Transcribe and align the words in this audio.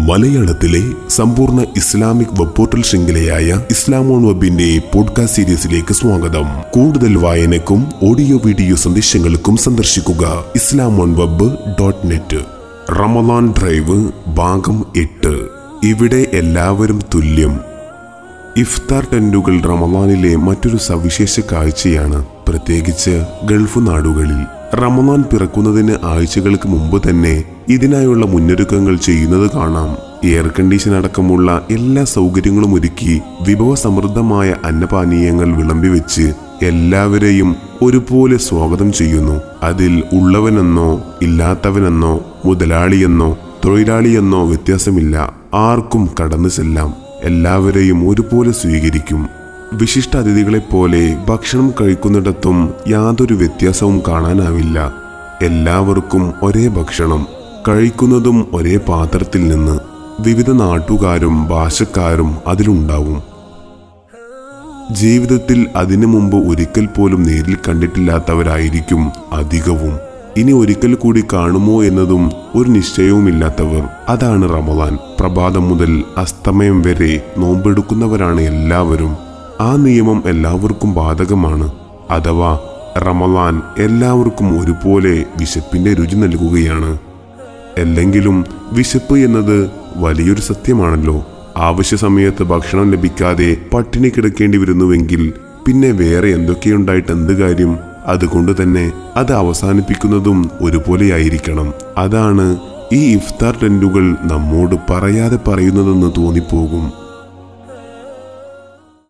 മലയാളത്തിലെ 0.00 1.08
സമ്പൂർണ 1.08 1.60
Islamic 1.76 2.40
web 2.40 2.56
portal 2.56 2.82
ശൃംഖലയായ 2.82 3.60
ഇസ്ലാമോൺ 3.70 4.26
വെബിന്റെ 4.26 4.82
പോഡ്കാസ്റ്റ് 4.94 5.36
സീരീസിലേക്ക് 5.36 5.92
സ്വാഗതം. 5.92 6.46
കൂടുതൽ 6.70 7.16
വായനക്കും 7.16 7.86
ഓഡിയോ 8.02 8.38
വീഡിയോ 8.44 8.76
സന്ദേശങ്ങൾക്കും 8.76 9.56
സന്ദർശിക്കുക 9.56 10.44
Islam on 10.54 11.12
web 11.12 11.56
dot 11.80 12.10
net. 12.10 12.44
Ramadan 12.92 13.54
drive 13.58 14.10
ഭാഗം 14.28 14.86
എട്ട്. 14.96 15.44
ഇവിടെ 15.86 16.26
എല്ലാവരും 16.32 17.00
തുല്യം. 17.14 17.60
ഇഫ്താർ 18.56 19.06
ടെന്റുകൾ 19.12 19.60
റമദാനിലെ 19.60 20.36
മറ്റൊരു 20.36 20.76
സവിശേഷ 20.76 21.40
കാഴ്ചയാണ്. 21.40 22.26
പ്രത്യേകിച്ച് 22.48 23.24
ഗൾഫ് 23.44 23.78
നാടുകളിൽ. 23.78 24.59
റമദാൻ 24.74 25.22
പിറക്കുന്നതിന് 25.22 25.94
ആഴ്ചകൾക്ക് 26.04 26.68
മുമ്പ് 26.68 27.08
തന്നെ 27.08 27.44
ഇതിനായുള്ള 27.68 28.26
മുന്നൊരുക്കങ്ങൾ 28.26 28.96
ചെയ്യുന്നത് 28.96 29.50
കാണാം. 29.50 29.96
എയർ 30.26 30.50
കണ്ടീഷൻ 30.58 30.94
അടക്കമുള്ള 30.94 31.66
എല്ലാ 31.70 32.04
സൗകര്യങ്ങളും 32.04 32.74
ഒരുക്കി 32.74 33.20
വിഭവസമൃദ്ധമായ 33.48 34.54
അന്നപാനീയങ്ങൾ 34.64 35.56
വിളമ്പി 35.56 35.88
വെച്ച് 35.88 36.32
എല്ലാവരെയും 36.62 37.56
ഒരുപോലെ 37.82 38.36
സ്വാഗതം 38.36 38.92
ചെയ്യുന്നു. 38.92 39.40
അതിൽ 39.62 40.02
ഉള്ളവനെന്നോ 40.12 41.02
ഇല്ലാത്തവനെന്നോ 41.22 42.26
മുതലാളിയെന്നോ 42.44 43.38
തൊഴിലാളിയെന്നോ 43.64 44.46
വ്യത്യാസമില്ല. 44.46 45.34
ആർക്കും 45.54 46.10
കടന്നു 46.20 46.48
ചെല്ലാം. 46.48 46.94
എല്ലാവരെയും 47.22 48.08
ഒരുപോലെ 48.08 48.52
സ്വീകരിക്കും. 48.52 49.39
വിശിഷ്ട 49.72 50.16
അതിഥികളെപ്പോലെ 50.16 51.16
ഭക്ഷണം 51.28 51.74
കഴിക്കുന്നിടത്തും 51.80 52.74
യാതൊരു 52.88 53.34
വ്യത്യാസവും 53.34 54.02
കാണാനാവില്ല. 54.08 54.92
എല്ലാവർക്കും 55.42 56.32
ഒരേ 56.42 56.68
ഭക്ഷണം 56.68 57.26
കഴിക്കുന്നതും 57.68 58.46
ഒരേ 58.52 58.76
പാത്രത്തിൽ 58.76 59.48
നിന്ന് 59.48 59.78
വിവിധ 60.20 60.50
നാട്ടുകാരും 60.50 61.48
ഭാഷക്കാരും 61.48 62.36
അതിലുണ്ടാവും. 62.46 63.22
ജീവിതത്തിൽ 64.90 65.66
അതിനു 65.76 66.06
മുമ്പ് 66.06 66.36
ഒരിക്കൽ 66.36 66.86
പോലും 66.86 67.22
നേരിൽ 67.22 67.56
കണ്ടിട്ടില്ലാത്തവരായിരിക്കും 67.68 69.10
അധികവും. 69.32 69.98
ഇനി 70.36 70.52
ഒരിക്കൽ 70.52 70.94
കൂടി 70.94 71.24
കാണുമോ 71.32 71.84
എന്നതും 71.84 72.32
ഒരു 72.54 72.68
നിശ്ചയവുമില്ലാത്തവർ. 72.70 73.88
അതാണ് 74.08 74.48
റമദാൻ. 74.48 74.98
പ്രഭാതം 75.20 75.68
മുതൽ 75.68 76.04
അസ്തമയം 76.16 76.82
വരെ 76.82 77.34
നോമ്പെടുക്കുന്നവരാണ് 77.38 78.40
എല്ലാവരും. 78.40 79.29
ആ 79.60 79.76
നിയമം 79.76 80.22
എല്ലാവർക്കും 80.26 80.94
ബാധകമാണ്. 80.94 81.72
അഥവാ 82.10 82.58
റമലാൻ 82.98 83.62
എല്ലാവർക്കും 83.78 84.60
ഒരുപോലെ 84.60 85.24
വിശപ്പിന്റെ 85.38 85.94
രുചി 85.94 86.16
നൽകുകയാണ്. 86.16 86.98
അല്ലെങ്കിലും 87.80 88.44
വിശപ്പ് 88.72 89.18
എന്നത് 89.18 89.70
വലിയൊരു 89.96 90.40
സത്യമാണല്ലോ. 90.40 91.26
ആവശ്യ 91.56 91.96
സമയത്ത് 91.96 92.42
ഭക്ഷണം 92.42 92.90
ലഭിക്കാതെ 92.90 93.56
പട്ടിണി 93.74 94.08
കിടക്കേണ്ടി 94.08 94.58
വരുന്നുവെങ്കിൽ 94.58 95.32
പിന്നെ 95.66 95.90
വേറെ 95.90 96.28
എന്തൊക്കെയുണ്ടായിട്ട് 96.28 97.12
എന്ത് 97.12 97.42
കാര്യം? 97.42 97.78
അതുകൊണ്ട് 98.06 98.62
തന്നെ 98.62 98.92
അത് 99.16 99.32
അവസാനിപ്പിക്കുന്നതും 99.32 100.50
ഒരുപോലെയായിരിക്കണം. 100.60 101.74
അതാണ് 101.96 102.58
ഈ 102.92 103.16
ഇഫ്താർ 103.16 103.58
ടെന്റുകൾ 103.62 104.16
നമ്മോട് 104.22 104.92
പറയാതെ 104.92 105.38
പറയുന്നതെന്ന് 105.48 106.12
തോന്നിപ്പോകും. 106.16 107.09